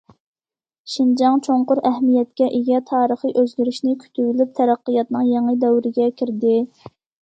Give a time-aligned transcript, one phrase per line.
[0.93, 6.61] شىنجاڭ چوڭقۇر ئەھمىيەتكە ئىگە تارىخىي ئۆزگىرىشنى كۈتۈۋېلىپ، تەرەققىياتنىڭ يېڭى دەۋرىگە كىردى.